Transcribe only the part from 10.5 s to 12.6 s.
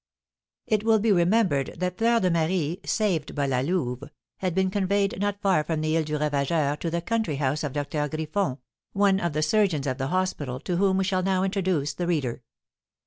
to whom we shall now introduce the reader.